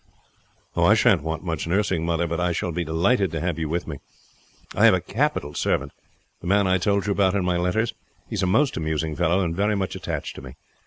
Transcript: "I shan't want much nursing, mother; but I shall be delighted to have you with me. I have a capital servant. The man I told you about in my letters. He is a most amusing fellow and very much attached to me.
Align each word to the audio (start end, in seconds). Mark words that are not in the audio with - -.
"I 0.75 0.95
shan't 0.95 1.21
want 1.21 1.43
much 1.43 1.67
nursing, 1.67 2.03
mother; 2.07 2.25
but 2.25 2.39
I 2.39 2.53
shall 2.53 2.71
be 2.71 2.83
delighted 2.83 3.29
to 3.33 3.39
have 3.39 3.59
you 3.59 3.69
with 3.69 3.85
me. 3.85 3.99
I 4.73 4.85
have 4.85 4.95
a 4.95 4.99
capital 4.99 5.53
servant. 5.53 5.91
The 6.39 6.47
man 6.47 6.65
I 6.65 6.79
told 6.79 7.05
you 7.05 7.11
about 7.11 7.35
in 7.35 7.45
my 7.45 7.57
letters. 7.57 7.93
He 8.27 8.33
is 8.33 8.41
a 8.41 8.47
most 8.47 8.75
amusing 8.75 9.15
fellow 9.15 9.41
and 9.43 9.55
very 9.55 9.75
much 9.75 9.95
attached 9.95 10.35
to 10.37 10.41
me. 10.41 10.55